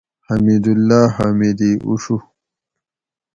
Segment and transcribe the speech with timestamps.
[0.27, 2.17] حمیداللّہ حامدی اوڛو